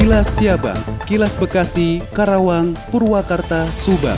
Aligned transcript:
Kilas 0.00 0.40
Siabang, 0.40 0.80
Kilas 1.04 1.36
Bekasi, 1.36 2.00
Karawang, 2.16 2.72
Purwakarta, 2.88 3.68
Subang. 3.68 4.16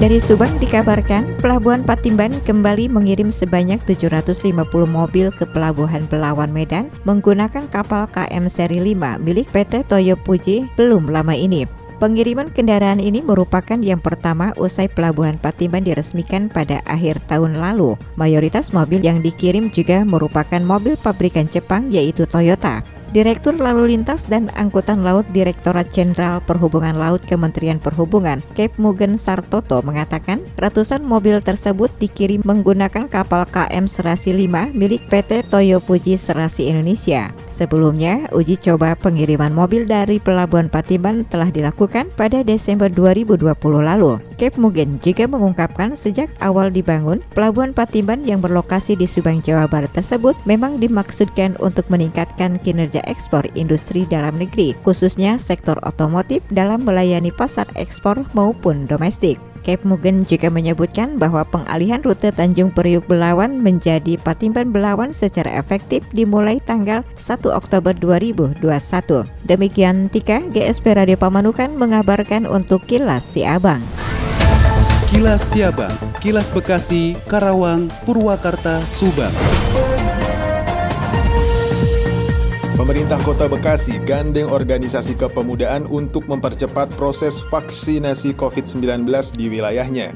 Dari 0.00 0.16
Subang 0.16 0.48
dikabarkan, 0.56 1.36
Pelabuhan 1.44 1.84
Patimban 1.84 2.32
kembali 2.48 2.88
mengirim 2.88 3.28
sebanyak 3.28 3.84
750 3.84 4.56
mobil 4.88 5.28
ke 5.28 5.44
Pelabuhan 5.52 6.08
Belawan 6.08 6.48
Medan 6.48 6.88
menggunakan 7.04 7.68
kapal 7.68 8.08
KM 8.08 8.48
seri 8.48 8.80
5 8.96 9.20
milik 9.20 9.44
PT 9.52 9.84
Toyo 9.84 10.16
Puji 10.16 10.64
belum 10.80 11.12
lama 11.12 11.36
ini. 11.36 11.79
Pengiriman 12.00 12.48
kendaraan 12.48 12.96
ini 12.96 13.20
merupakan 13.20 13.76
yang 13.76 14.00
pertama 14.00 14.56
usai 14.56 14.88
Pelabuhan 14.88 15.36
Patimban 15.36 15.84
diresmikan 15.84 16.48
pada 16.48 16.80
akhir 16.88 17.20
tahun 17.28 17.60
lalu. 17.60 17.92
Mayoritas 18.16 18.72
mobil 18.72 19.04
yang 19.04 19.20
dikirim 19.20 19.68
juga 19.68 20.00
merupakan 20.08 20.64
mobil 20.64 20.96
pabrikan 20.96 21.44
Jepang 21.52 21.92
yaitu 21.92 22.24
Toyota. 22.24 22.80
Direktur 23.10 23.58
Lalu 23.58 23.92
Lintas 23.92 24.30
dan 24.30 24.54
Angkutan 24.54 25.02
Laut 25.02 25.26
Direktorat 25.34 25.90
Jenderal 25.90 26.38
Perhubungan 26.40 26.94
Laut 26.94 27.18
Kementerian 27.26 27.82
Perhubungan, 27.82 28.38
Cape 28.54 28.78
Mugen 28.78 29.18
Sartoto 29.18 29.82
mengatakan 29.82 30.38
ratusan 30.54 31.02
mobil 31.02 31.42
tersebut 31.42 31.90
dikirim 31.98 32.40
menggunakan 32.46 33.10
kapal 33.10 33.44
KM 33.50 33.90
Serasi 33.90 34.30
5 34.30 34.72
milik 34.72 35.10
PT 35.10 35.42
Toyo 35.50 35.82
Puji 35.82 36.16
Serasi 36.16 36.70
Indonesia. 36.70 37.34
Sebelumnya, 37.60 38.24
uji 38.32 38.56
coba 38.56 38.96
pengiriman 38.96 39.52
mobil 39.52 39.84
dari 39.84 40.16
Pelabuhan 40.16 40.72
Patimban 40.72 41.28
telah 41.28 41.52
dilakukan 41.52 42.08
pada 42.16 42.40
Desember 42.40 42.88
2020 42.88 43.52
lalu. 43.84 44.16
Cape 44.40 44.56
Mugen 44.56 44.96
juga 45.04 45.28
mengungkapkan 45.28 45.92
sejak 45.92 46.32
awal 46.40 46.72
dibangun, 46.72 47.20
Pelabuhan 47.36 47.76
Patimban 47.76 48.24
yang 48.24 48.40
berlokasi 48.40 48.96
di 48.96 49.04
Subang, 49.04 49.44
Jawa 49.44 49.68
Barat 49.68 49.92
tersebut 49.92 50.40
memang 50.48 50.80
dimaksudkan 50.80 51.52
untuk 51.60 51.84
meningkatkan 51.92 52.56
kinerja 52.64 53.04
ekspor 53.04 53.44
industri 53.52 54.08
dalam 54.08 54.40
negeri, 54.40 54.72
khususnya 54.80 55.36
sektor 55.36 55.76
otomotif 55.84 56.40
dalam 56.48 56.88
melayani 56.88 57.28
pasar 57.28 57.68
ekspor 57.76 58.24
maupun 58.32 58.88
domestik. 58.88 59.49
Cape 59.62 59.84
Mugen 59.86 60.26
juga 60.26 60.48
menyebutkan 60.48 61.20
bahwa 61.20 61.46
pengalihan 61.46 62.00
rute 62.00 62.32
Tanjung 62.32 62.72
Priuk 62.72 63.06
Belawan 63.06 63.60
menjadi 63.60 64.16
Patimban 64.18 64.72
Belawan 64.72 65.12
secara 65.12 65.52
efektif 65.54 66.04
dimulai 66.10 66.58
tanggal 66.64 67.06
1 67.16 67.44
Oktober 67.48 67.94
2021. 67.96 68.60
Demikian 69.46 70.10
Tika, 70.10 70.42
GSP 70.50 70.96
Radio 70.96 71.16
Pamanukan 71.20 71.72
mengabarkan 71.76 72.48
untuk 72.48 72.84
Kilas 72.88 73.22
Siabang. 73.22 73.84
Kilas 75.10 75.42
Siabang, 75.42 75.94
Kilas 76.22 76.46
Bekasi, 76.54 77.18
Karawang, 77.26 77.90
Purwakarta, 78.06 78.78
Subang. 78.86 79.69
Pemerintah 82.90 83.22
Kota 83.22 83.46
Bekasi 83.46 84.02
gandeng 84.02 84.50
organisasi 84.50 85.14
kepemudaan 85.14 85.86
untuk 85.86 86.26
mempercepat 86.26 86.90
proses 86.98 87.38
vaksinasi 87.38 88.34
COVID-19 88.34 89.06
di 89.38 89.46
wilayahnya. 89.46 90.10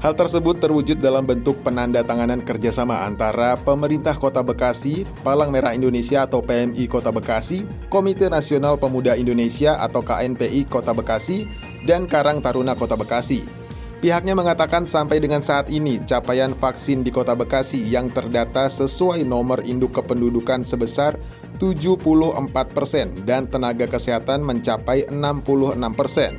Hal 0.00 0.16
tersebut 0.16 0.56
terwujud 0.56 0.96
dalam 0.96 1.28
bentuk 1.28 1.60
penanda-tanganan 1.60 2.40
kerjasama 2.40 3.04
antara 3.04 3.60
pemerintah 3.60 4.16
Kota 4.16 4.40
Bekasi, 4.40 5.04
Palang 5.20 5.52
Merah 5.52 5.76
Indonesia 5.76 6.24
atau 6.24 6.40
PMI 6.40 6.88
Kota 6.88 7.12
Bekasi, 7.12 7.68
Komite 7.92 8.32
Nasional 8.32 8.80
Pemuda 8.80 9.12
Indonesia 9.12 9.76
atau 9.76 10.00
KNPI 10.00 10.72
Kota 10.72 10.96
Bekasi, 10.96 11.44
dan 11.84 12.08
Karang 12.08 12.40
Taruna 12.40 12.72
Kota 12.80 12.96
Bekasi. 12.96 13.65
Pihaknya 13.96 14.36
mengatakan 14.36 14.84
sampai 14.84 15.24
dengan 15.24 15.40
saat 15.40 15.72
ini 15.72 16.04
capaian 16.04 16.52
vaksin 16.52 17.00
di 17.00 17.08
Kota 17.08 17.32
Bekasi 17.32 17.80
yang 17.80 18.12
terdata 18.12 18.68
sesuai 18.68 19.24
nomor 19.24 19.64
induk 19.64 19.96
kependudukan 19.96 20.68
sebesar 20.68 21.16
74% 21.56 22.44
persen 22.76 23.16
dan 23.24 23.48
tenaga 23.48 23.88
kesehatan 23.88 24.44
mencapai 24.44 25.08
66%. 25.08 25.96
persen. 25.96 26.36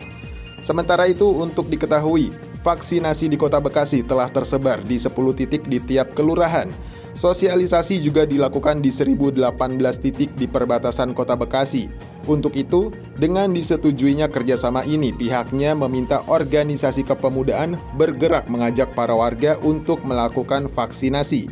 Sementara 0.62 1.10
itu 1.10 1.26
untuk 1.26 1.66
diketahui, 1.66 2.30
vaksinasi 2.62 3.26
di 3.26 3.38
Kota 3.42 3.58
Bekasi 3.58 4.06
telah 4.06 4.30
tersebar 4.30 4.86
di 4.86 5.02
10 5.02 5.18
titik 5.34 5.66
di 5.66 5.82
tiap 5.82 6.14
kelurahan 6.14 6.70
Sosialisasi 7.18 7.98
juga 7.98 8.30
dilakukan 8.30 8.78
di 8.78 8.94
1018 8.94 9.42
titik 9.98 10.38
di 10.38 10.46
perbatasan 10.46 11.18
kota 11.18 11.34
Bekasi. 11.34 11.90
Untuk 12.30 12.54
itu, 12.54 12.94
dengan 13.18 13.50
disetujuinya 13.50 14.30
kerjasama 14.30 14.86
ini, 14.86 15.10
pihaknya 15.10 15.74
meminta 15.74 16.22
organisasi 16.30 17.02
kepemudaan 17.02 17.74
bergerak 17.98 18.46
mengajak 18.54 18.94
para 18.94 19.18
warga 19.18 19.58
untuk 19.66 20.06
melakukan 20.06 20.70
vaksinasi. 20.70 21.50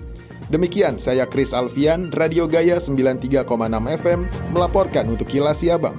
Demikian 0.53 1.01
saya 1.01 1.25
Kris 1.25 1.49
Alfian, 1.49 2.13
Radio 2.13 2.45
Gaya 2.45 2.77
93,6 2.77 3.49
FM, 3.97 4.29
melaporkan 4.53 5.09
untuk 5.09 5.25
Kilas 5.25 5.65
Siabang. 5.65 5.97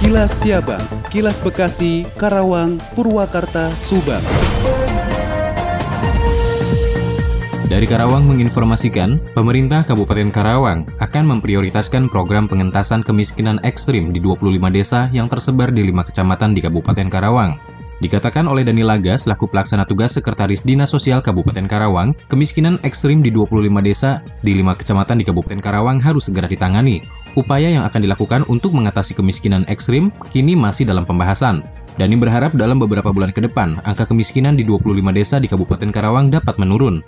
Kilas 0.00 0.32
Siabang, 0.40 0.80
Kilas 1.12 1.36
Bekasi, 1.36 2.08
Karawang, 2.16 2.80
Purwakarta, 2.96 3.68
Subang. 3.76 4.24
Dari 7.72 7.88
Karawang 7.88 8.28
menginformasikan, 8.28 9.16
pemerintah 9.32 9.80
Kabupaten 9.80 10.28
Karawang 10.28 10.84
akan 11.00 11.24
memprioritaskan 11.24 12.12
program 12.12 12.44
pengentasan 12.44 13.00
kemiskinan 13.00 13.56
ekstrim 13.64 14.12
di 14.12 14.20
25 14.20 14.60
desa 14.68 15.08
yang 15.08 15.24
tersebar 15.24 15.72
di 15.72 15.88
lima 15.88 16.04
kecamatan 16.04 16.52
di 16.52 16.60
Kabupaten 16.60 17.08
Karawang. 17.08 17.56
Dikatakan 18.04 18.44
oleh 18.44 18.60
Dani 18.60 18.84
Laga 18.84 19.16
selaku 19.16 19.48
pelaksana 19.48 19.88
tugas 19.88 20.12
Sekretaris 20.12 20.68
Dinas 20.68 20.92
Sosial 20.92 21.24
Kabupaten 21.24 21.64
Karawang, 21.64 22.12
kemiskinan 22.28 22.76
ekstrim 22.84 23.24
di 23.24 23.32
25 23.32 23.64
desa 23.80 24.20
di 24.44 24.52
lima 24.52 24.76
kecamatan 24.76 25.16
di 25.16 25.24
Kabupaten 25.24 25.64
Karawang 25.64 25.96
harus 25.96 26.28
segera 26.28 26.52
ditangani. 26.52 27.00
Upaya 27.40 27.72
yang 27.72 27.88
akan 27.88 28.04
dilakukan 28.04 28.44
untuk 28.52 28.76
mengatasi 28.76 29.16
kemiskinan 29.16 29.64
ekstrim 29.72 30.12
kini 30.28 30.52
masih 30.60 30.84
dalam 30.84 31.08
pembahasan. 31.08 31.64
Dani 31.96 32.20
berharap 32.20 32.52
dalam 32.52 32.76
beberapa 32.76 33.12
bulan 33.12 33.32
ke 33.32 33.40
depan, 33.44 33.80
angka 33.88 34.08
kemiskinan 34.08 34.60
di 34.60 34.64
25 34.64 35.08
desa 35.12 35.40
di 35.40 35.48
Kabupaten 35.48 35.88
Karawang 35.88 36.28
dapat 36.28 36.60
menurun. 36.60 37.00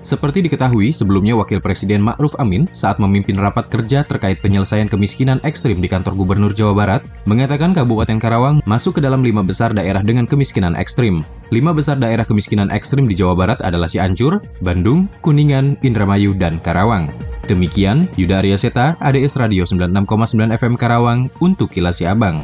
Seperti 0.00 0.40
diketahui, 0.40 0.96
sebelumnya 0.96 1.36
Wakil 1.36 1.60
Presiden 1.60 2.00
Ma'ruf 2.00 2.32
Amin 2.40 2.64
saat 2.72 2.96
memimpin 2.96 3.36
rapat 3.36 3.68
kerja 3.68 4.00
terkait 4.00 4.40
penyelesaian 4.40 4.88
kemiskinan 4.88 5.44
ekstrim 5.44 5.76
di 5.76 5.92
kantor 5.92 6.16
Gubernur 6.16 6.56
Jawa 6.56 6.72
Barat, 6.72 7.02
mengatakan 7.28 7.76
Kabupaten 7.76 8.16
Karawang 8.16 8.64
masuk 8.64 8.96
ke 8.96 9.00
dalam 9.04 9.20
lima 9.20 9.44
besar 9.44 9.76
daerah 9.76 10.00
dengan 10.00 10.24
kemiskinan 10.24 10.72
ekstrim. 10.72 11.20
Lima 11.52 11.76
besar 11.76 12.00
daerah 12.00 12.24
kemiskinan 12.24 12.72
ekstrim 12.72 13.04
di 13.04 13.12
Jawa 13.12 13.36
Barat 13.36 13.60
adalah 13.60 13.92
Cianjur, 13.92 14.40
Bandung, 14.64 15.04
Kuningan, 15.20 15.76
Indramayu, 15.84 16.32
dan 16.32 16.56
Karawang. 16.64 17.12
Demikian, 17.44 18.08
Yuda 18.16 18.40
Arya 18.40 18.56
Seta, 18.56 18.96
ADS 19.04 19.36
Radio 19.36 19.68
96,9 19.68 20.56
FM 20.56 20.74
Karawang 20.80 21.28
untuk 21.44 21.68
Kilas 21.68 22.00
Siabang. 22.00 22.40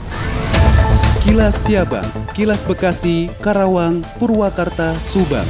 Kilas 1.25 1.57
Siabang, 1.57 2.07
Kilas 2.37 2.61
Bekasi, 2.63 3.33
Karawang, 3.41 4.05
Purwakarta, 4.21 4.93
Subang. 5.01 5.49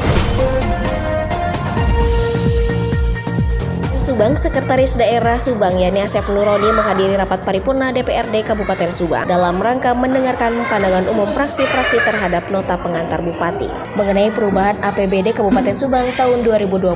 Subang, 4.06 4.38
Sekretaris 4.38 4.94
Daerah 4.94 5.34
Subang 5.34 5.82
Yani 5.82 6.06
Asep 6.06 6.22
Nuroni 6.30 6.70
menghadiri 6.70 7.18
rapat 7.18 7.42
paripurna 7.42 7.90
DPRD 7.90 8.46
Kabupaten 8.46 8.94
Subang 8.94 9.26
dalam 9.26 9.58
rangka 9.58 9.98
mendengarkan 9.98 10.62
pandangan 10.70 11.10
umum 11.10 11.34
praksi-praksi 11.34 11.98
terhadap 12.06 12.46
nota 12.54 12.78
pengantar 12.78 13.18
Bupati 13.18 13.66
mengenai 13.98 14.30
perubahan 14.30 14.78
APBD 14.78 15.34
Kabupaten 15.34 15.74
Subang 15.74 16.06
tahun 16.14 16.46
2021. 16.46 16.94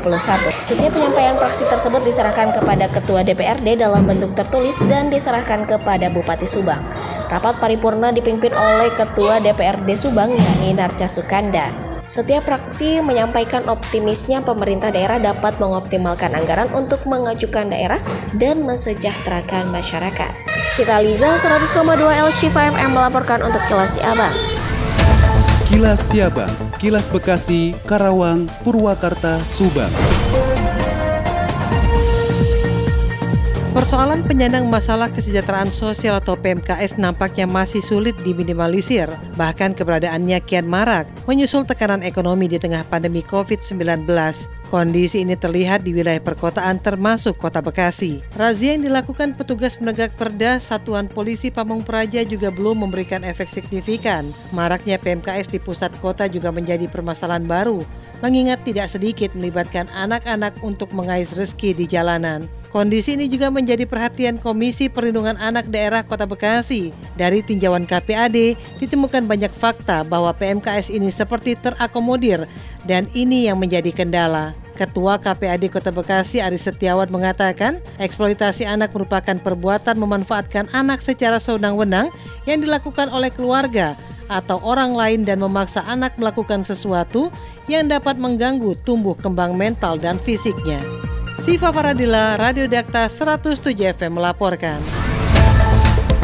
Setiap 0.62 0.94
penyampaian 0.94 1.34
praksi 1.34 1.66
tersebut 1.66 1.98
diserahkan 2.06 2.54
kepada 2.54 2.86
Ketua 2.86 3.26
DPRD 3.26 3.82
dalam 3.82 4.06
bentuk 4.06 4.30
tertulis 4.38 4.78
dan 4.86 5.10
diserahkan 5.10 5.66
kepada 5.66 6.14
Bupati 6.14 6.46
Subang. 6.46 6.86
Rapat 7.26 7.58
paripurna 7.58 8.14
dipimpin 8.14 8.54
oleh 8.54 8.86
Ketua 8.94 9.42
DPRD 9.42 9.98
Subang 9.98 10.30
Yani 10.30 10.78
Narca 10.78 11.10
Sukanda. 11.10 11.89
Setiap 12.04 12.48
fraksi 12.48 13.04
menyampaikan 13.04 13.68
optimisnya 13.68 14.40
pemerintah 14.40 14.88
daerah 14.88 15.20
dapat 15.20 15.60
mengoptimalkan 15.60 16.32
anggaran 16.32 16.68
untuk 16.72 17.04
mengajukan 17.04 17.68
daerah 17.68 18.00
dan 18.36 18.64
mesejahterakan 18.64 19.68
masyarakat. 19.68 20.32
Cita 20.72 21.02
Liza 21.02 21.36
100,2 21.36 21.74
LC5 21.98 22.58
m 22.78 22.90
melaporkan 22.94 23.44
untuk 23.44 23.60
Kilas 23.68 23.98
Siabang. 23.98 24.34
Kilas 25.70 26.00
Siabang, 26.02 26.54
Kilas 26.82 27.06
Bekasi, 27.06 27.76
Karawang, 27.86 28.48
Purwakarta, 28.66 29.38
Subang. 29.46 29.92
Persoalan 33.90 34.22
penyandang 34.22 34.70
masalah 34.70 35.10
kesejahteraan 35.10 35.74
sosial 35.74 36.22
atau 36.22 36.38
PMKS 36.38 36.94
nampaknya 36.94 37.50
masih 37.50 37.82
sulit 37.82 38.14
diminimalisir, 38.22 39.10
bahkan 39.34 39.74
keberadaannya 39.74 40.38
kian 40.46 40.62
marak, 40.62 41.10
menyusul 41.26 41.66
tekanan 41.66 42.06
ekonomi 42.06 42.46
di 42.46 42.62
tengah 42.62 42.86
pandemi 42.86 43.18
COVID-19. 43.26 44.06
Kondisi 44.70 45.26
ini 45.26 45.34
terlihat 45.34 45.82
di 45.82 45.90
wilayah 45.90 46.22
perkotaan 46.22 46.78
termasuk 46.78 47.34
kota 47.34 47.58
Bekasi. 47.58 48.22
Razia 48.38 48.78
yang 48.78 48.86
dilakukan 48.86 49.34
petugas 49.34 49.74
penegak 49.74 50.14
perda 50.14 50.62
Satuan 50.62 51.10
Polisi 51.10 51.50
Pamung 51.50 51.82
Praja 51.82 52.22
juga 52.22 52.54
belum 52.54 52.86
memberikan 52.86 53.26
efek 53.26 53.50
signifikan. 53.50 54.30
Maraknya 54.54 55.02
PMKS 55.02 55.50
di 55.50 55.58
pusat 55.58 55.90
kota 55.98 56.30
juga 56.30 56.54
menjadi 56.54 56.86
permasalahan 56.86 57.42
baru, 57.42 57.82
mengingat 58.22 58.62
tidak 58.62 58.86
sedikit 58.86 59.34
melibatkan 59.34 59.90
anak-anak 59.90 60.54
untuk 60.62 60.94
mengais 60.94 61.34
rezeki 61.34 61.74
di 61.74 61.90
jalanan. 61.90 62.46
Kondisi 62.70 63.18
ini 63.18 63.26
juga 63.26 63.50
menjadi 63.50 63.82
perhatian 63.82 64.38
Komisi 64.38 64.86
Perlindungan 64.86 65.34
Anak 65.42 65.66
Daerah 65.66 66.06
Kota 66.06 66.22
Bekasi. 66.22 66.94
Dari 67.18 67.42
tinjauan 67.42 67.82
KPAD, 67.82 68.54
ditemukan 68.78 69.26
banyak 69.26 69.50
fakta 69.50 70.06
bahwa 70.06 70.30
PMKS 70.30 70.94
ini 70.94 71.10
seperti 71.10 71.58
terakomodir 71.58 72.46
dan 72.86 73.10
ini 73.10 73.50
yang 73.50 73.58
menjadi 73.58 73.90
kendala. 73.90 74.54
Ketua 74.78 75.18
KPAD 75.18 75.66
Kota 75.66 75.90
Bekasi 75.90 76.38
Ari 76.38 76.62
Setiawan 76.62 77.10
mengatakan, 77.10 77.82
eksploitasi 77.98 78.70
anak 78.70 78.94
merupakan 78.94 79.34
perbuatan 79.34 79.98
memanfaatkan 79.98 80.70
anak 80.70 81.02
secara 81.02 81.42
sewenang-wenang 81.42 82.14
yang 82.46 82.62
dilakukan 82.62 83.10
oleh 83.10 83.34
keluarga 83.34 83.98
atau 84.30 84.62
orang 84.62 84.94
lain 84.94 85.26
dan 85.26 85.42
memaksa 85.42 85.82
anak 85.90 86.14
melakukan 86.14 86.62
sesuatu 86.62 87.34
yang 87.66 87.90
dapat 87.90 88.14
mengganggu 88.14 88.78
tumbuh 88.86 89.18
kembang 89.18 89.58
mental 89.58 89.98
dan 89.98 90.22
fisiknya. 90.22 90.99
Siva 91.40 91.72
Faradila, 91.72 92.36
Radio 92.36 92.68
Dakta 92.68 93.08
107 93.08 93.72
FM 93.96 94.20
melaporkan. 94.20 94.76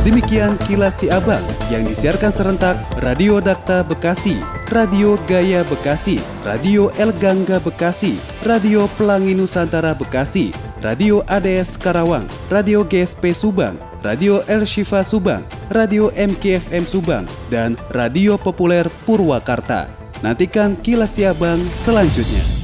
Demikian 0.04 0.60
kilas 0.68 1.00
si 1.00 1.08
abang 1.08 1.40
yang 1.72 1.88
disiarkan 1.88 2.28
serentak 2.28 2.76
Radio 3.00 3.40
Dakta 3.40 3.80
Bekasi, 3.80 4.36
Radio 4.68 5.16
Gaya 5.24 5.64
Bekasi, 5.64 6.20
Radio 6.44 6.92
El 7.00 7.16
Gangga 7.16 7.56
Bekasi, 7.64 8.20
Radio 8.44 8.92
Pelangi 9.00 9.32
Nusantara 9.32 9.96
Bekasi, 9.96 10.52
Radio 10.84 11.24
ADS 11.24 11.80
Karawang, 11.80 12.28
Radio 12.52 12.84
GSP 12.84 13.32
Subang, 13.32 13.80
Radio 14.04 14.44
El 14.44 14.68
Shifa 14.68 15.00
Subang, 15.00 15.48
Radio 15.72 16.12
MKFM 16.12 16.84
Subang, 16.84 17.24
dan 17.48 17.80
Radio 17.88 18.36
Populer 18.36 18.92
Purwakarta. 19.08 19.88
Nantikan 20.20 20.76
kilas 20.76 21.16
si 21.16 21.24
abang 21.24 21.58
selanjutnya. 21.72 22.55